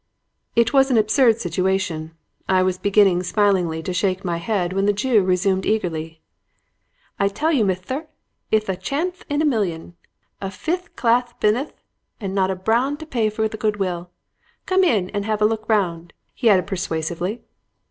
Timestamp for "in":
9.29-9.43, 14.83-15.11